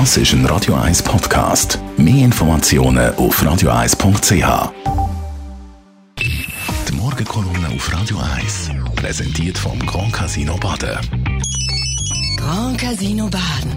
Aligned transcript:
Das 0.00 0.16
ist 0.16 0.32
ein 0.32 0.44
Radio 0.46 0.74
1 0.74 1.04
Podcast. 1.04 1.78
Mehr 1.96 2.24
Informationen 2.24 3.14
auf 3.14 3.40
radio1.ch. 3.40 4.72
Die 6.18 6.96
Morgenkolumne 6.96 7.68
auf 7.68 7.92
Radio 7.92 8.16
1 8.40 8.72
präsentiert 8.96 9.56
vom 9.56 9.78
Grand 9.86 10.12
Casino 10.12 10.56
Baden. 10.56 10.98
Grand 12.36 12.76
Casino 12.76 13.30
Baden. 13.30 13.70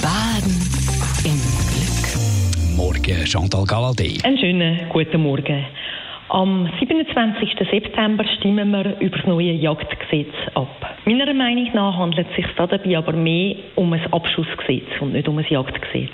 Baden 0.00 0.56
im 1.26 1.38
Glück. 1.68 2.76
Morgen, 2.76 3.26
Chantal 3.26 3.64
Galadé. 3.64 4.24
Einen 4.24 4.38
schönen 4.38 4.88
guten 4.88 5.20
Morgen. 5.20 5.66
Am 6.30 6.66
27. 6.78 7.68
September 7.70 8.24
stimmen 8.38 8.70
wir 8.70 8.98
über 9.00 9.18
das 9.18 9.26
neue 9.26 9.52
Jagdgesetz 9.52 10.32
ab. 10.54 10.85
Meiner 11.08 11.32
Meinung 11.34 11.70
nach 11.72 11.96
handelt 11.96 12.26
es 12.30 12.34
sich 12.34 12.46
dabei 12.56 12.98
aber 12.98 13.12
mehr 13.12 13.54
um 13.76 13.92
ein 13.92 14.12
Abschussgesetz 14.12 15.00
und 15.00 15.12
nicht 15.12 15.28
um 15.28 15.38
ein 15.38 15.46
Jagdgesetz. 15.48 16.10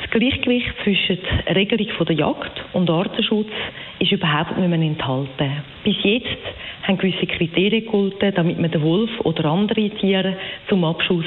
Das 0.00 0.10
Gleichgewicht 0.12 0.72
zwischen 0.84 1.18
der 1.44 1.56
Regelung 1.56 1.88
der 2.06 2.14
Jagd 2.14 2.64
und 2.72 2.88
Artenschutz 2.88 3.50
ist 3.98 4.12
überhaupt 4.12 4.56
nicht 4.56 4.68
mehr 4.68 4.80
enthalten. 4.80 5.50
Bis 5.82 5.96
jetzt 6.04 6.38
haben 6.84 6.98
gewisse 6.98 7.26
Kriterien 7.26 7.84
gegolten, 7.84 8.32
damit 8.32 8.60
man 8.60 8.70
den 8.70 8.82
Wolf 8.82 9.10
oder 9.24 9.46
andere 9.46 9.90
Tiere 9.90 10.36
zum 10.68 10.84
Abschuss 10.84 11.24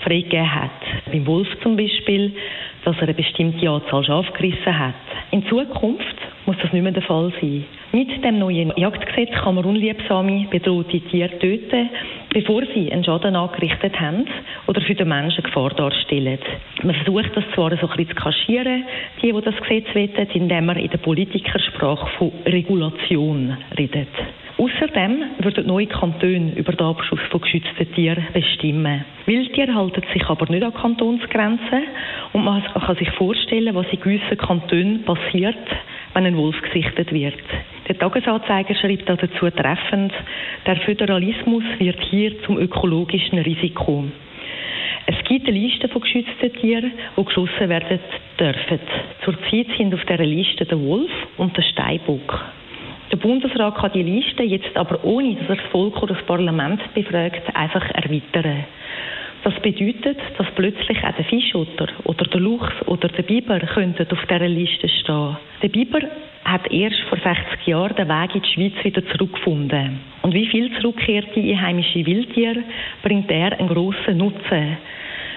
freigegeben 0.00 0.52
hat. 0.52 0.72
Beim 1.12 1.24
Wolf 1.28 1.46
zum 1.62 1.76
Beispiel, 1.76 2.32
dass 2.84 2.96
er 2.96 3.04
eine 3.04 3.14
bestimmte 3.14 3.70
Anzahl 3.70 4.02
Schafe 4.02 4.32
gerissen 4.32 4.76
hat. 4.76 4.94
In 5.30 5.46
Zukunft 5.46 6.16
muss 6.44 6.56
das 6.60 6.72
nicht 6.72 6.82
mehr 6.82 6.90
der 6.90 7.02
Fall 7.02 7.32
sein. 7.40 7.66
Mit 7.92 8.24
dem 8.24 8.38
neuen 8.38 8.72
Jagdgesetz 8.76 9.32
kann 9.42 9.54
man 9.54 9.64
unliebsame, 9.64 10.48
bedrohte 10.50 11.00
Tiere 11.00 11.38
töten, 11.38 11.88
bevor 12.30 12.62
sie 12.74 12.92
einen 12.92 13.04
Schaden 13.04 13.36
angerichtet 13.36 13.98
haben 14.00 14.26
oder 14.66 14.80
für 14.80 14.94
den 14.94 15.08
Menschen 15.08 15.44
Gefahr 15.44 15.70
darstellen. 15.70 16.38
Man 16.82 16.94
versucht 16.94 17.34
das 17.34 17.44
zwar 17.54 17.70
so 17.76 17.88
ein 17.88 17.96
bisschen 17.96 18.08
zu 18.08 18.14
kaschieren, 18.16 18.84
die, 19.22 19.32
die 19.32 19.40
das 19.40 19.54
Gesetz 19.56 19.86
wollen, 19.94 20.28
indem 20.34 20.66
man 20.66 20.76
in 20.76 20.90
der 20.90 20.98
Politikersprache 20.98 22.06
von 22.18 22.32
Regulation 22.44 23.56
redet. 23.78 24.08
Außerdem 24.58 25.22
würden 25.38 25.66
neue 25.66 25.86
Kantone 25.86 26.52
über 26.56 26.72
den 26.72 26.86
Abschuss 26.86 27.20
von 27.30 27.40
geschützten 27.42 27.92
Tieren 27.94 28.26
bestimmen. 28.32 29.04
Wildtiere 29.26 29.74
halten 29.74 30.02
sich 30.12 30.24
aber 30.28 30.50
nicht 30.50 30.64
an 30.64 30.74
Kantonsgrenzen 30.74 31.84
und 32.32 32.44
man 32.44 32.62
kann 32.62 32.96
sich 32.96 33.10
vorstellen, 33.12 33.74
was 33.74 33.86
in 33.90 34.00
gewissen 34.00 34.38
Kantonen 34.38 35.04
passiert, 35.04 35.56
wenn 36.14 36.26
ein 36.26 36.36
Wolf 36.36 36.60
gesichtet 36.62 37.12
wird. 37.12 37.34
Der 37.88 37.98
Tagesanzeiger 37.98 38.74
schreibt 38.74 39.08
dazu 39.08 39.50
treffend, 39.50 40.12
der 40.66 40.76
Föderalismus 40.78 41.62
wird 41.78 42.00
hier 42.10 42.42
zum 42.42 42.58
ökologischen 42.58 43.38
Risiko. 43.38 44.04
Es 45.06 45.16
gibt 45.24 45.46
eine 45.46 45.56
Liste 45.56 45.88
von 45.88 46.02
geschützten 46.02 46.52
Tieren, 46.54 46.92
die 47.16 47.24
geschossen 47.24 47.68
werden 47.68 48.00
dürfen. 48.40 48.80
Zurzeit 49.24 49.66
sind 49.78 49.94
auf 49.94 50.04
dieser 50.04 50.24
Liste 50.24 50.64
der 50.64 50.80
Wolf 50.80 51.10
und 51.36 51.56
der 51.56 51.62
Steinbock. 51.62 52.44
Der 53.12 53.18
Bundesrat 53.18 53.76
kann 53.76 53.92
die 53.92 54.02
Liste 54.02 54.42
jetzt 54.42 54.76
aber 54.76 55.04
ohne, 55.04 55.36
dass 55.36 55.50
er 55.50 55.56
das 55.56 55.66
Volk 55.66 56.02
oder 56.02 56.14
das 56.14 56.24
Parlament 56.24 56.80
befragt, 56.92 57.54
einfach 57.54 57.88
erweitern. 57.90 58.64
Das 59.44 59.54
bedeutet, 59.60 60.18
dass 60.36 60.46
plötzlich 60.56 61.04
auch 61.04 61.14
der 61.14 61.24
Fischotter 61.24 61.86
oder 62.02 62.24
der 62.24 62.40
Luchs 62.40 62.74
oder 62.86 63.06
der 63.06 63.22
Biber 63.22 63.60
auf 63.62 64.26
dieser 64.26 64.48
Liste 64.48 64.88
stehen. 64.88 65.36
Der 65.62 65.68
Biber 65.68 66.00
hat 66.46 66.70
erst 66.72 67.00
vor 67.08 67.18
60 67.18 67.66
Jahren 67.66 67.96
den 67.96 68.08
Weg 68.08 68.34
in 68.34 68.42
die 68.42 68.48
Schweiz 68.48 68.84
wieder 68.84 69.04
zurückgefunden. 69.08 69.98
Und 70.22 70.32
wie 70.32 70.46
viel 70.46 70.72
zurückkehrte 70.80 71.40
einheimische 71.40 72.06
Wildtiere 72.06 72.62
bringt 73.02 73.30
er 73.30 73.58
einen 73.58 73.68
grossen 73.68 74.18
Nutzen. 74.18 74.76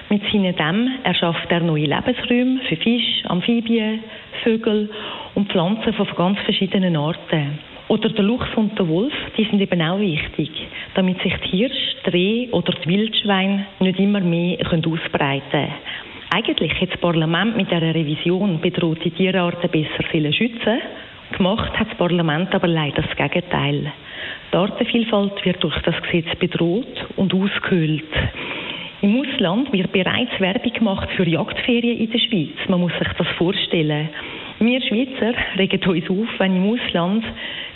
Mit 0.08 0.22
seinen 0.32 0.54
Dämmen 0.56 0.98
erschafft 1.04 1.50
er 1.50 1.60
neue 1.60 1.86
Lebensräume 1.86 2.60
für 2.68 2.76
Fisch, 2.76 3.22
Amphibien, 3.24 4.04
Vögel 4.42 4.88
und 5.34 5.50
Pflanzen 5.50 5.92
von 5.92 6.06
ganz 6.16 6.38
verschiedenen 6.40 6.96
Arten. 6.96 7.58
Oder 7.88 8.08
der 8.08 8.24
Luchs 8.24 8.48
und 8.54 8.78
der 8.78 8.86
Wolf, 8.86 9.12
die 9.36 9.44
sind 9.44 9.60
eben 9.60 9.82
auch 9.82 9.98
wichtig, 9.98 10.50
damit 10.94 11.20
sich 11.22 11.34
die 11.44 11.56
Hirsch, 11.58 11.96
Reh 12.12 12.48
oder 12.50 12.72
die 12.72 12.88
Wildschweine 12.88 13.66
nicht 13.80 13.98
immer 13.98 14.20
mehr 14.20 14.58
ausbreiten 14.60 15.42
können. 15.50 16.09
Eigentlich 16.32 16.80
hat 16.80 16.92
das 16.92 17.00
Parlament 17.00 17.56
mit 17.56 17.70
dieser 17.70 17.94
Revision 17.94 18.60
bedrohte 18.60 19.10
Tierarten 19.10 19.70
besser 19.70 20.32
schützen 20.32 20.80
Gemacht 21.36 21.78
hat 21.78 21.88
das 21.88 21.96
Parlament 21.96 22.54
aber 22.54 22.66
leider 22.66 23.02
das 23.02 23.16
Gegenteil. 23.16 23.92
Die 24.52 24.56
Artenvielfalt 24.56 25.44
wird 25.44 25.62
durch 25.62 25.78
das 25.82 25.94
Gesetz 26.02 26.36
bedroht 26.38 27.06
und 27.16 27.32
ausgehöhlt. 27.32 28.04
Im 29.00 29.20
Ausland 29.20 29.72
wird 29.72 29.92
bereits 29.92 30.38
Werbung 30.40 30.72
gemacht 30.72 31.08
für 31.16 31.26
Jagdferien 31.28 31.98
in 31.98 32.10
der 32.10 32.18
Schweiz. 32.18 32.68
Man 32.68 32.80
muss 32.80 32.92
sich 32.98 33.08
das 33.16 33.28
vorstellen. 33.38 34.08
Wir 34.62 34.82
Schweizer 34.82 35.32
regen 35.56 35.82
uns 35.88 36.10
auf, 36.10 36.38
wenn 36.38 36.56
im 36.56 36.70
Ausland 36.70 37.24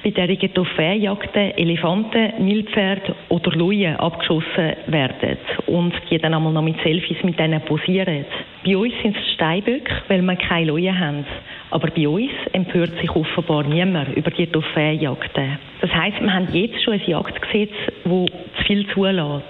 bei 0.05 0.11
der 0.11 0.29
Trophäenjagden 0.53 1.57
Elefanten, 1.57 2.45
Nilpferde 2.45 3.15
oder 3.31 3.53
Löwen 3.53 3.97
abgeschossen 3.97 4.75
werden 4.89 5.39
und 5.65 5.95
die 6.11 6.19
dann 6.19 6.35
einmal 6.35 6.53
noch 6.53 6.61
mit 6.61 6.77
Selfies 6.83 7.23
mit 7.23 7.41
denen 7.41 7.63
posieren. 7.63 8.27
Bei 8.67 8.77
uns 8.77 8.93
sind 9.03 9.17
es 9.17 9.33
Steinböcke, 9.33 9.95
weil 10.09 10.21
wir 10.21 10.37
keine 10.37 10.67
Löwen 10.67 11.01
haben. 11.01 11.25
Aber 11.71 11.89
bei 11.89 12.07
uns 12.07 12.31
empört 12.53 12.99
sich 13.01 13.11
offenbar 13.17 13.63
niemand 13.63 14.15
über 14.15 14.31
die 14.31 14.47
Trophäenjagden. 14.47 15.59
Das 15.81 15.91
heisst, 15.91 16.21
wir 16.21 16.35
haben 16.35 16.49
jetzt 16.53 16.83
schon 16.85 16.93
ein 16.93 17.03
Jagdgesetz, 17.07 17.73
das 18.05 18.27
zu 18.59 18.65
viel 18.67 18.87
zulässt. 18.89 19.45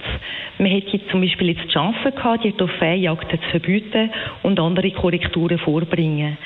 Man 0.59 0.69
hätte 0.69 1.05
zum 1.09 1.21
Beispiel 1.21 1.49
jetzt 1.49 1.65
die 1.65 1.73
Chance 1.73 2.13
gehabt, 2.13 2.45
die 2.45 2.53
Trophäenjagden 2.53 3.41
zu 3.41 3.49
verbieten 3.51 4.11
und 4.45 4.61
andere 4.61 4.93
Korrekturen 4.93 5.59
vorbringen. 5.59 6.39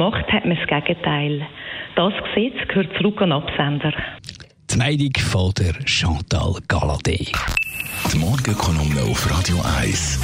Gemacht 0.00 0.32
hat 0.32 0.46
man 0.46 0.56
das 0.56 0.66
Gegenteil. 0.66 1.46
Das 1.94 2.14
Gesetz 2.24 2.56
gehört 2.68 2.96
zurück 2.96 3.20
an 3.20 3.32
Absender. 3.32 3.92
Die 4.70 4.78
Meinung 4.78 5.12
von 5.18 5.52
der 5.58 5.74
Chantal 5.84 6.54
Galadé. 6.66 7.30
Die 8.10 8.16
Morgenkolumne 8.16 9.02
auf 9.02 9.30
Radio 9.30 9.58
1. 9.78 10.18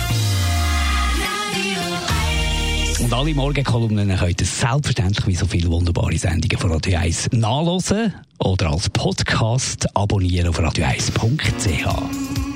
Und 3.00 3.12
alle 3.12 3.34
Morgenkolumnen 3.34 4.16
könnt 4.16 4.40
ihr 4.40 4.46
selbstverständlich 4.46 5.26
wie 5.26 5.34
so 5.34 5.44
viele 5.44 5.70
wunderbare 5.70 6.16
Sendungen 6.16 6.56
von 6.56 6.72
Radio 6.72 6.98
1 6.98 7.32
nachlesen 7.32 8.14
oder 8.38 8.70
als 8.70 8.88
Podcast 8.88 9.94
abonnieren 9.94 10.48
auf 10.48 10.58
radio1.ch. 10.58 12.55